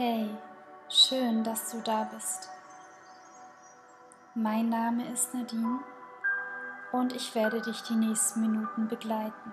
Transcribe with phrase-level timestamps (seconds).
[0.00, 0.30] Hey,
[0.88, 2.48] schön, dass du da bist.
[4.32, 5.80] Mein Name ist Nadine
[6.92, 9.52] und ich werde dich die nächsten Minuten begleiten.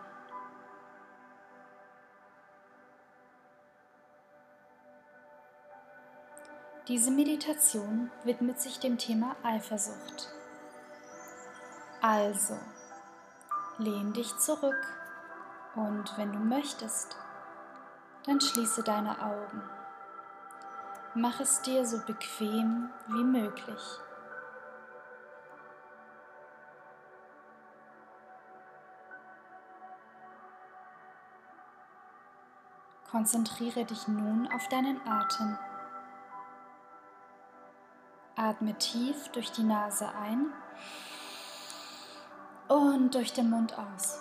[6.89, 10.29] Diese Meditation widmet sich dem Thema Eifersucht.
[12.03, 12.59] Also,
[13.79, 14.93] lehn dich zurück
[15.73, 17.17] und wenn du möchtest,
[18.27, 19.63] dann schließe deine Augen.
[21.17, 23.81] Mach es dir so bequem wie möglich.
[33.09, 35.57] Konzentriere dich nun auf deinen Atem.
[38.35, 40.51] Atme tief durch die Nase ein
[42.67, 44.19] und durch den Mund aus.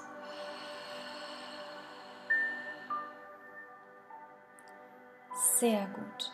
[5.58, 6.30] Sehr gut.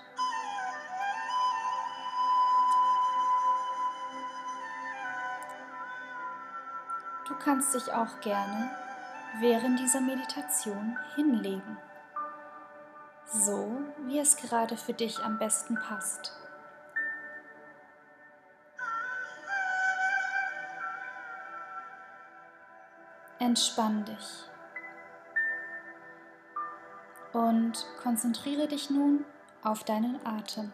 [7.40, 8.70] Kannst dich auch gerne
[9.40, 11.78] während dieser Meditation hinlegen,
[13.26, 16.32] so wie es gerade für dich am besten passt.
[23.38, 24.44] Entspann dich.
[27.32, 29.24] Und konzentriere dich nun
[29.62, 30.72] auf deinen Atem.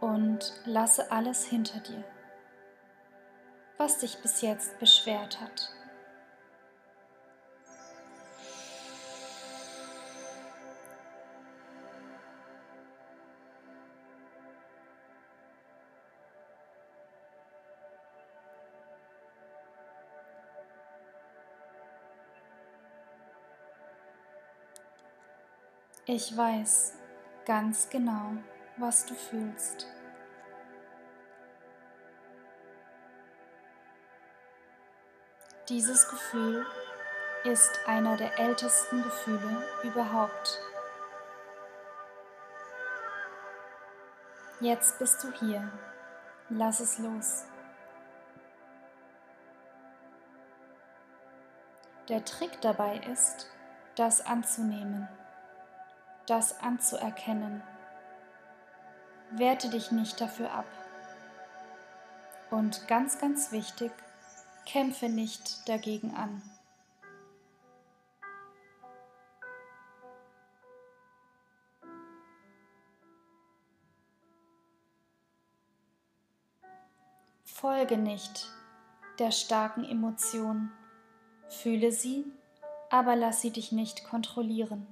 [0.00, 2.04] Und lasse alles hinter dir
[3.78, 5.70] was dich bis jetzt beschwert hat.
[26.08, 26.94] Ich weiß
[27.44, 28.30] ganz genau,
[28.76, 29.88] was du fühlst.
[35.68, 36.64] Dieses Gefühl
[37.42, 40.60] ist einer der ältesten Gefühle überhaupt.
[44.60, 45.68] Jetzt bist du hier.
[46.50, 47.46] Lass es los.
[52.08, 53.50] Der Trick dabei ist,
[53.96, 55.08] das anzunehmen,
[56.28, 57.60] das anzuerkennen.
[59.32, 60.66] Werte dich nicht dafür ab.
[62.50, 63.90] Und ganz, ganz wichtig,
[64.66, 66.42] Kämpfe nicht dagegen an.
[77.44, 78.52] Folge nicht
[79.18, 80.70] der starken Emotion.
[81.48, 82.24] Fühle sie,
[82.90, 84.86] aber lass sie dich nicht kontrollieren.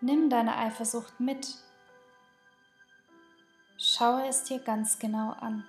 [0.00, 1.54] Nimm deine Eifersucht mit.
[3.76, 5.64] Schaue es dir ganz genau an.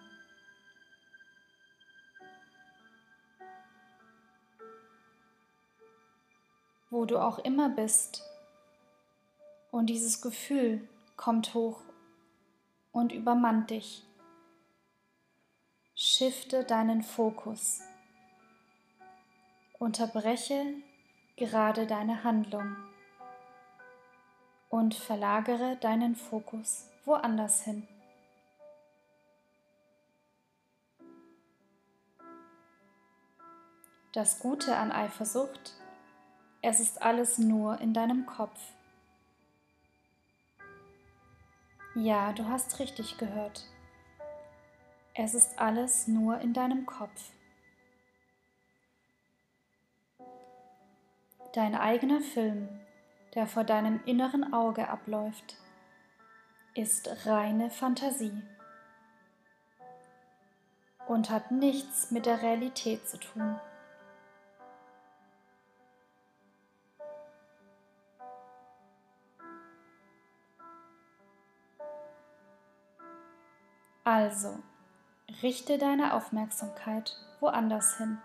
[6.93, 8.23] Wo du auch immer bist.
[9.71, 10.87] Und dieses Gefühl
[11.17, 11.81] kommt hoch
[12.91, 14.05] und übermannt dich.
[15.95, 17.81] Shifte deinen Fokus.
[19.79, 20.63] Unterbreche
[21.35, 22.75] gerade deine Handlung
[24.69, 27.87] und verlagere deinen Fokus woanders hin.
[34.13, 35.73] Das Gute an Eifersucht
[36.66, 38.57] es ist alles nur in deinem Kopf.
[41.94, 43.66] Ja, du hast richtig gehört.
[45.13, 47.31] Es ist alles nur in deinem Kopf.
[51.52, 52.69] Dein eigener Film,
[53.35, 55.57] der vor deinem inneren Auge abläuft,
[56.75, 58.41] ist reine Fantasie
[61.09, 63.59] und hat nichts mit der Realität zu tun.
[74.05, 74.59] Also,
[75.41, 78.17] richte deine Aufmerksamkeit woanders hin.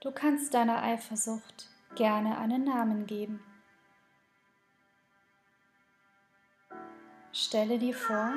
[0.00, 3.42] Du kannst deiner Eifersucht gerne einen Namen geben.
[7.32, 8.32] Stelle dir vor,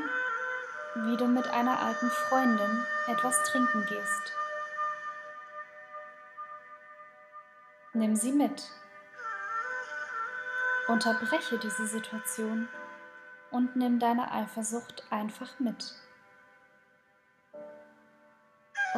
[0.96, 4.34] wie du mit einer alten Freundin etwas trinken gehst.
[7.94, 8.64] Nimm sie mit
[10.88, 12.68] Unterbreche diese Situation
[13.52, 15.94] und nimm deine Eifersucht einfach mit.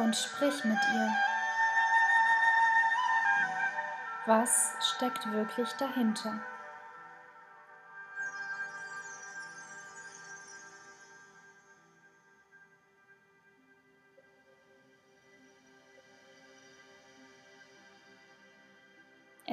[0.00, 1.12] und sprich mit ihr.
[4.26, 6.40] Was steckt wirklich dahinter?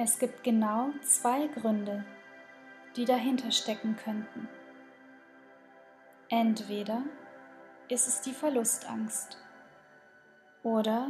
[0.00, 2.04] Es gibt genau zwei Gründe,
[2.96, 4.48] die dahinter stecken könnten.
[6.28, 7.02] Entweder
[7.88, 9.38] ist es die Verlustangst
[10.62, 11.08] oder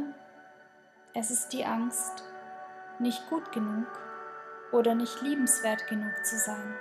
[1.13, 2.23] es ist die Angst,
[2.99, 3.87] nicht gut genug
[4.71, 6.75] oder nicht liebenswert genug zu sein.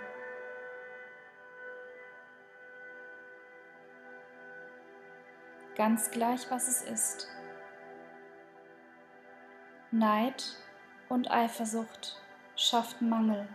[5.76, 7.28] Ganz gleich, was es ist.
[9.90, 10.44] Neid
[11.08, 12.20] und Eifersucht
[12.56, 13.48] schafft Mangel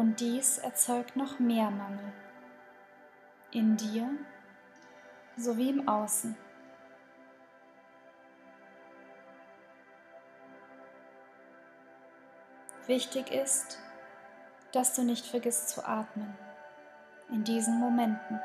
[0.00, 2.10] und dies erzeugt noch mehr Mangel
[3.50, 4.08] in dir
[5.36, 6.34] sowie im Außen.
[12.86, 13.78] Wichtig ist,
[14.72, 16.34] dass du nicht vergisst zu atmen
[17.28, 18.40] in diesen Momenten.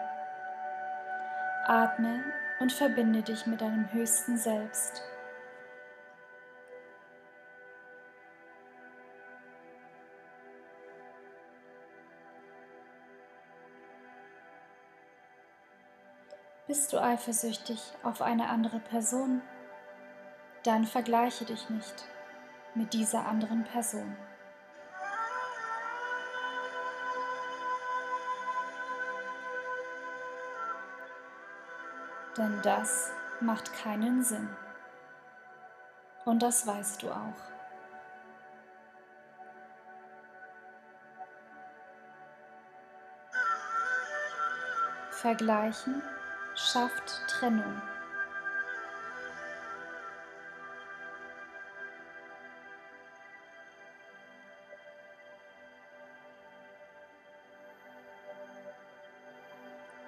[1.68, 2.22] Atme
[2.60, 5.02] und verbinde dich mit deinem höchsten Selbst.
[16.76, 19.42] Bist du eifersüchtig auf eine andere Person?
[20.64, 22.04] Dann vergleiche dich nicht
[22.74, 24.18] mit dieser anderen Person.
[32.38, 34.50] Denn das macht keinen Sinn.
[36.26, 37.40] Und das weißt du auch.
[45.12, 46.04] Vergleichen
[46.56, 47.82] schafft Trennung.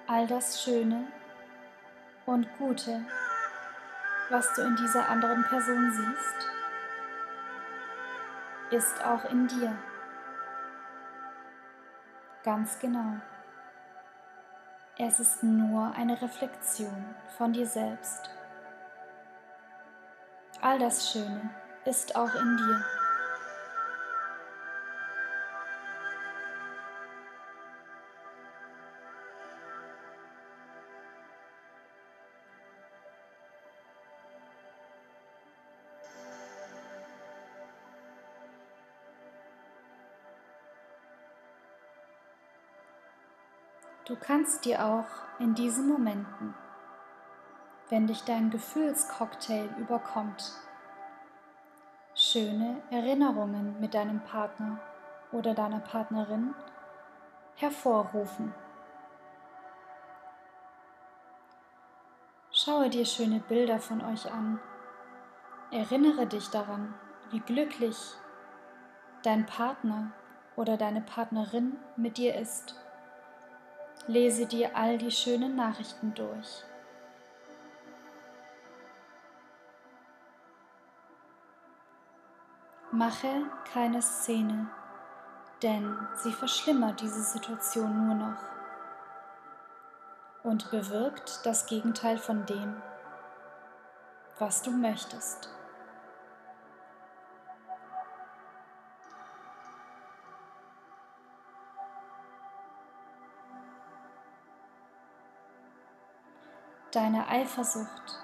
[0.06, 1.06] All das Schöne
[2.24, 3.04] und Gute,
[4.30, 6.50] was du in dieser anderen Person siehst,
[8.70, 9.76] ist auch in dir.
[12.42, 13.20] Ganz genau.
[15.00, 18.30] Es ist nur eine Reflexion von dir selbst.
[20.60, 21.50] All das Schöne
[21.84, 22.84] ist auch in dir.
[44.20, 45.06] Kannst dir auch
[45.38, 46.54] in diesen Momenten,
[47.88, 50.52] wenn dich dein Gefühlscocktail überkommt,
[52.14, 54.78] schöne Erinnerungen mit deinem Partner
[55.32, 56.54] oder deiner Partnerin
[57.54, 58.54] hervorrufen.
[62.50, 64.58] Schaue dir schöne Bilder von euch an.
[65.70, 66.94] Erinnere dich daran,
[67.30, 67.96] wie glücklich
[69.22, 70.12] dein Partner
[70.56, 72.74] oder deine Partnerin mit dir ist.
[74.06, 76.64] Lese dir all die schönen Nachrichten durch.
[82.90, 83.28] Mache
[83.72, 84.66] keine Szene,
[85.62, 88.42] denn sie verschlimmert diese Situation nur noch
[90.42, 92.80] und bewirkt das Gegenteil von dem,
[94.38, 95.50] was du möchtest.
[106.90, 108.18] Deine Eifersucht.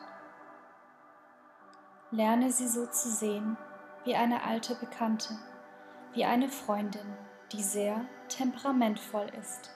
[2.11, 3.57] Lerne sie so zu sehen
[4.05, 5.37] wie eine alte Bekannte,
[6.13, 7.17] wie eine Freundin,
[7.53, 9.71] die sehr temperamentvoll ist.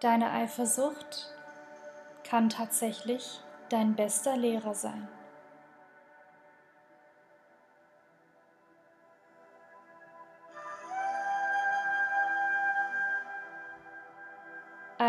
[0.00, 1.32] Deine Eifersucht
[2.24, 5.08] kann tatsächlich dein bester Lehrer sein.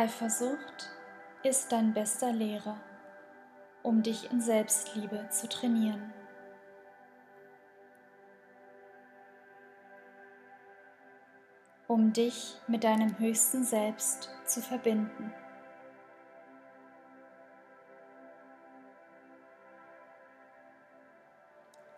[0.04, 0.90] Eifersucht
[1.44, 2.78] ist dein bester Lehrer,
[3.84, 6.14] um dich in Selbstliebe zu trainieren.
[11.86, 15.32] um dich mit deinem höchsten Selbst zu verbinden.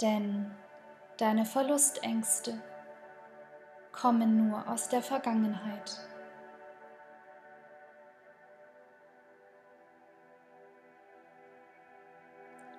[0.01, 0.51] Denn
[1.17, 2.61] Deine Verlustängste
[3.93, 6.14] kommen nur aus der Vergangenheit.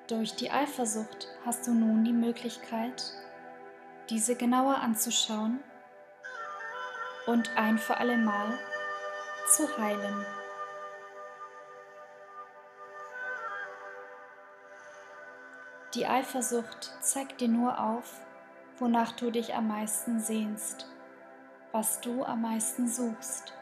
[0.09, 3.13] Durch die Eifersucht hast du nun die Möglichkeit,
[4.09, 5.59] diese genauer anzuschauen
[7.27, 8.57] und ein für alle Mal
[9.49, 10.25] zu heilen.
[15.95, 18.21] Die Eifersucht zeigt dir nur auf,
[18.79, 20.89] wonach du dich am meisten sehnst,
[21.73, 23.55] was du am meisten suchst.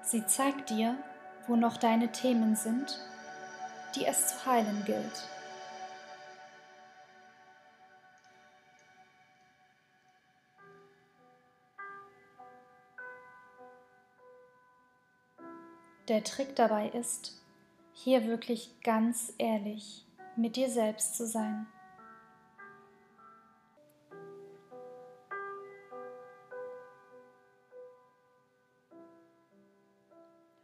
[0.00, 0.96] Sie zeigt dir,
[1.46, 2.98] wo noch deine Themen sind,
[3.94, 5.28] die es zu heilen gilt.
[16.08, 17.40] Der Trick dabei ist,
[17.92, 20.04] hier wirklich ganz ehrlich
[20.36, 21.66] mit dir selbst zu sein.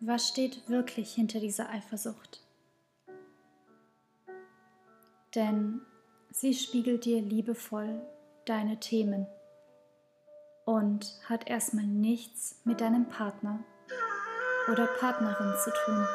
[0.00, 2.47] Was steht wirklich hinter dieser Eifersucht?
[5.34, 5.82] Denn
[6.30, 8.00] sie spiegelt dir liebevoll
[8.46, 9.26] deine Themen
[10.64, 13.60] und hat erstmal nichts mit deinem Partner
[14.70, 16.06] oder Partnerin zu tun.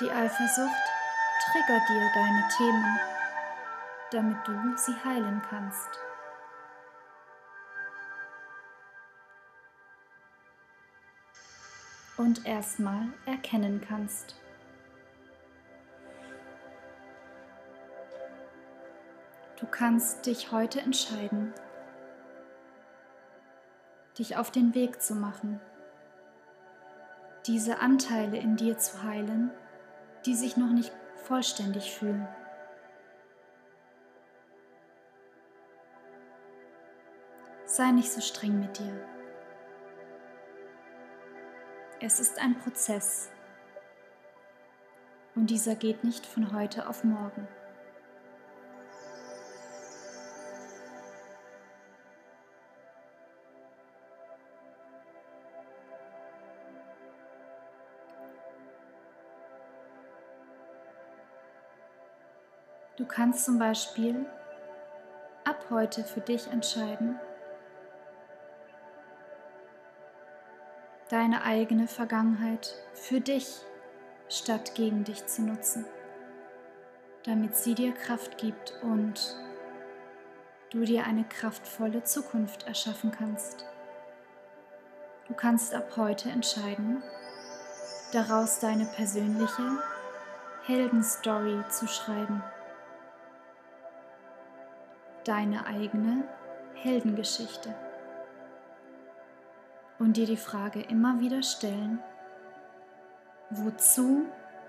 [0.00, 0.95] Die Eifersucht
[1.44, 3.00] triggert dir deine Themen,
[4.10, 5.88] damit du sie heilen kannst.
[12.16, 14.36] Und erstmal erkennen kannst.
[19.60, 21.52] Du kannst dich heute entscheiden,
[24.18, 25.60] dich auf den Weg zu machen,
[27.46, 29.50] diese Anteile in dir zu heilen,
[30.24, 30.92] die sich noch nicht
[31.26, 32.26] vollständig fühlen.
[37.64, 39.06] Sei nicht so streng mit dir.
[42.00, 43.30] Es ist ein Prozess
[45.34, 47.48] und dieser geht nicht von heute auf morgen.
[63.06, 64.26] Du kannst zum Beispiel
[65.44, 67.20] ab heute für dich entscheiden,
[71.08, 73.60] deine eigene Vergangenheit für dich
[74.28, 75.86] statt gegen dich zu nutzen,
[77.22, 79.36] damit sie dir Kraft gibt und
[80.70, 83.66] du dir eine kraftvolle Zukunft erschaffen kannst.
[85.28, 87.04] Du kannst ab heute entscheiden,
[88.12, 89.78] daraus deine persönliche
[90.64, 92.42] Heldenstory zu schreiben
[95.26, 96.22] deine eigene
[96.74, 97.74] Heldengeschichte
[99.98, 101.98] und dir die Frage immer wieder stellen,
[103.50, 104.26] wozu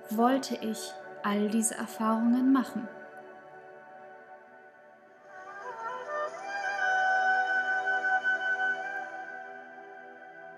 [0.09, 2.87] wollte ich all diese Erfahrungen machen?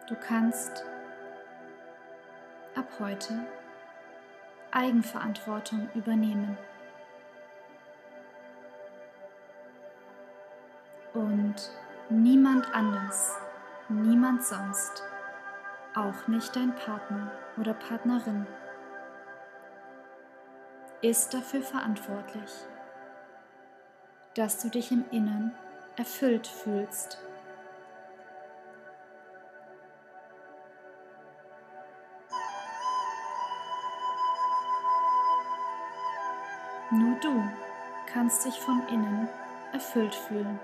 [0.08, 0.86] Du kannst
[2.76, 3.46] ab heute
[4.72, 6.58] Eigenverantwortung übernehmen.
[11.14, 11.56] Und
[12.10, 13.38] niemand anders,
[13.88, 15.04] niemand sonst,
[15.96, 18.46] auch nicht dein Partner oder Partnerin,
[21.02, 22.52] ist dafür verantwortlich,
[24.36, 25.56] dass du dich im Innern
[25.96, 27.18] erfüllt fühlst.
[36.92, 37.44] Nur du
[38.12, 39.30] kannst dich von innen
[39.72, 40.60] erfüllt fühlen.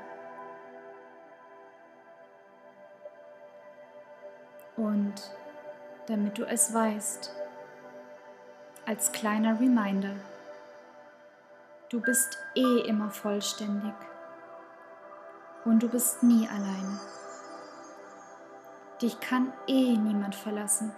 [4.77, 5.13] Und
[6.07, 7.31] damit du es weißt,
[8.85, 10.15] als kleiner Reminder,
[11.89, 13.93] du bist eh immer vollständig
[15.63, 16.99] und du bist nie alleine.
[19.01, 20.93] Dich kann eh niemand verlassen.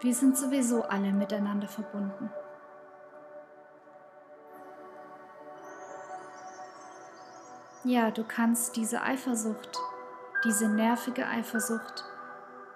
[0.00, 2.30] Wir sind sowieso alle miteinander verbunden.
[7.84, 9.78] Ja, du kannst diese Eifersucht
[10.46, 12.04] diese nervige Eifersucht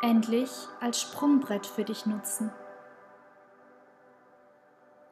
[0.03, 0.51] endlich
[0.81, 2.51] als Sprungbrett für dich nutzen.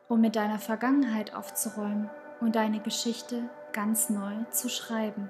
[0.09, 2.09] um mit deiner Vergangenheit aufzuräumen
[2.41, 5.29] und deine Geschichte ganz neu zu schreiben.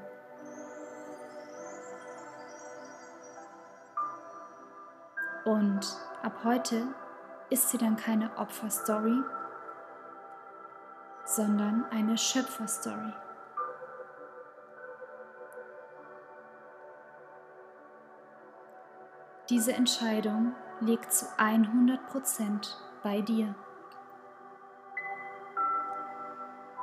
[5.45, 5.81] Und
[6.23, 6.87] ab heute
[7.51, 9.21] ist sie dann keine Opferstory,
[11.25, 13.13] sondern eine Schöpferstory.
[19.51, 23.55] Diese Entscheidung liegt zu 100% bei dir.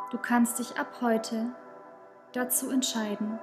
[0.09, 1.53] Du kannst dich ab heute
[2.33, 3.39] dazu entscheiden,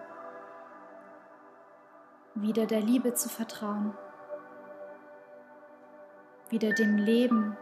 [2.35, 3.95] wieder der Liebe zu vertrauen,
[6.49, 7.57] wieder dem Leben,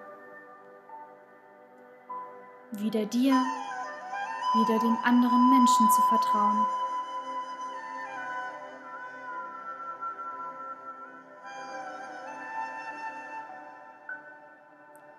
[2.71, 3.35] wieder dir,
[4.55, 6.67] wieder den anderen Menschen zu vertrauen.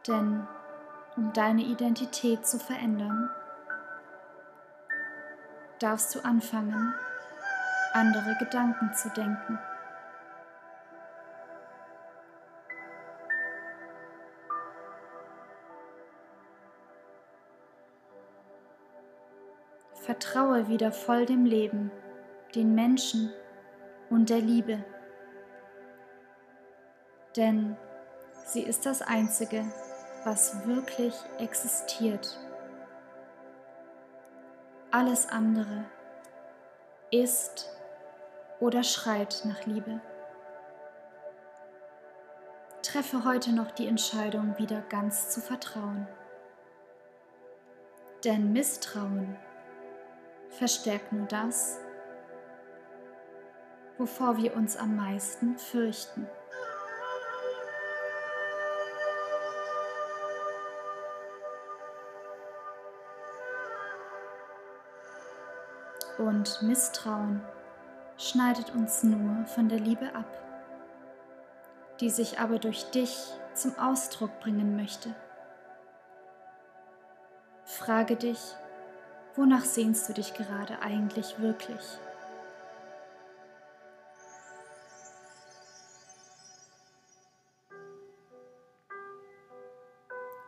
[0.08, 0.48] Denn
[1.16, 3.30] um deine Identität zu verändern,
[5.80, 6.94] darfst du anfangen,
[7.94, 9.60] andere Gedanken zu denken.
[19.94, 21.92] Vertraue wieder voll dem Leben,
[22.56, 23.32] den Menschen
[24.10, 24.84] und der Liebe.
[27.36, 27.78] Denn
[28.46, 29.64] sie ist das Einzige,
[30.24, 32.38] was wirklich existiert.
[34.92, 35.86] Alles andere
[37.12, 37.70] ist
[38.60, 40.02] oder schreit nach Liebe.
[42.84, 46.08] Treffe heute noch die Entscheidung, wieder ganz zu vertrauen.
[48.24, 49.38] Denn Misstrauen
[50.50, 51.80] verstärkt nur das,
[53.98, 56.28] wovor wir uns am meisten fürchten.
[66.22, 67.42] Und Misstrauen
[68.18, 70.26] schneidet uns nur von der Liebe ab,
[72.00, 75.14] die sich aber durch dich zum Ausdruck bringen möchte.
[77.66, 78.56] Frage dich,
[79.36, 82.00] wonach sehnst du dich gerade eigentlich wirklich?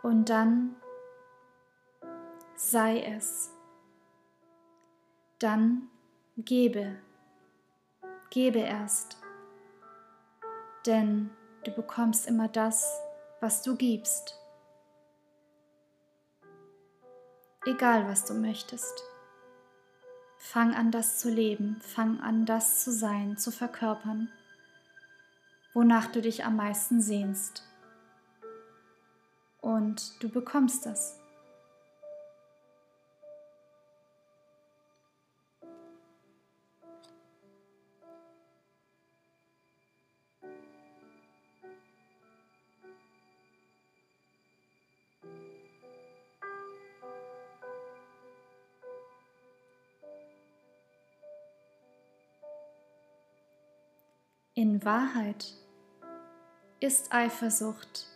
[0.03, 0.75] Und dann
[2.55, 3.51] sei es
[5.43, 5.89] dann
[6.38, 6.95] gebe,
[8.29, 9.17] gebe erst,
[10.86, 11.29] denn
[11.65, 13.01] du bekommst immer das,
[13.41, 14.39] was du gibst.
[17.65, 19.03] Egal, was du möchtest.
[20.38, 24.29] Fang an, das zu leben, fang an, das zu sein, zu verkörpern,
[25.73, 27.63] wonach du dich am meisten sehnst.
[29.62, 31.22] Und du bekommst das.
[54.63, 55.56] In Wahrheit
[56.80, 58.08] ist Eifersucht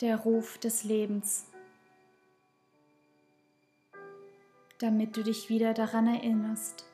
[0.00, 1.50] der Ruf des Lebens,
[4.78, 6.84] damit du dich wieder daran erinnerst,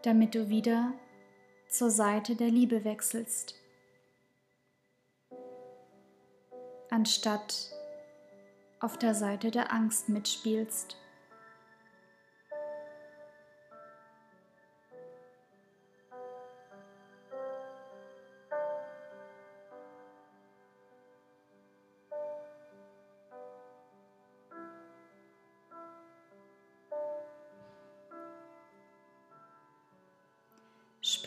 [0.00, 0.94] damit du wieder
[1.68, 3.60] zur Seite der Liebe wechselst,
[6.88, 7.70] anstatt
[8.80, 11.01] auf der Seite der Angst mitspielst.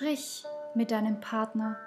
[0.05, 1.79] Sprich mit deinem Partner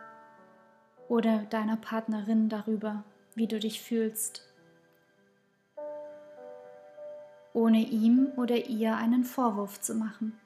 [1.06, 3.04] oder deiner Partnerin darüber,
[3.36, 4.42] wie du dich fühlst,
[7.52, 10.36] ohne ihm oder ihr einen Vorwurf zu machen.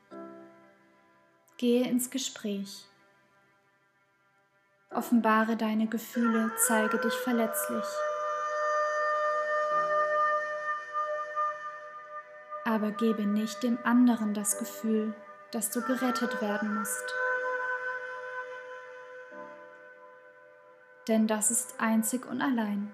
[1.56, 2.84] Gehe ins Gespräch.
[4.90, 7.86] Offenbare deine Gefühle, zeige dich verletzlich.
[12.66, 15.14] Aber gebe nicht dem anderen das Gefühl,
[15.52, 17.14] dass du gerettet werden musst.
[21.08, 22.92] Denn das ist einzig und allein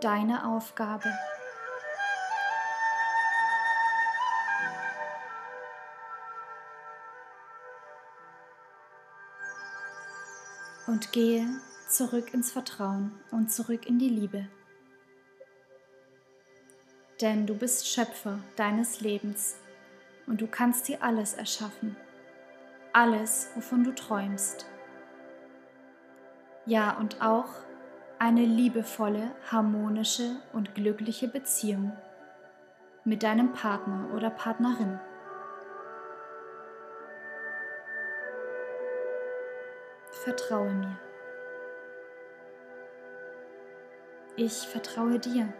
[0.00, 1.12] deine Aufgabe.
[10.86, 11.46] Und gehe
[11.88, 14.48] zurück ins Vertrauen und zurück in die Liebe.
[17.20, 19.56] Denn du bist Schöpfer deines Lebens
[20.26, 21.96] und du kannst dir alles erschaffen,
[22.92, 24.66] alles, wovon du träumst.
[26.70, 27.48] Ja, und auch
[28.20, 31.90] eine liebevolle, harmonische und glückliche Beziehung
[33.02, 35.00] mit deinem Partner oder Partnerin.
[40.22, 40.96] Vertraue mir.
[44.36, 45.52] Ich vertraue dir.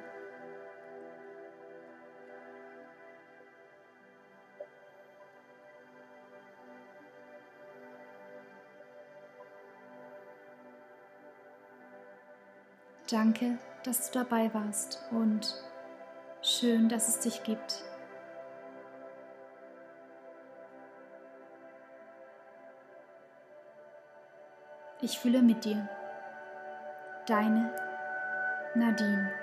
[13.11, 15.53] Danke, dass du dabei warst und
[16.43, 17.83] schön, dass es dich gibt.
[25.03, 25.89] Ich fühle mit dir.
[27.27, 27.75] Deine
[28.77, 29.40] Nadine.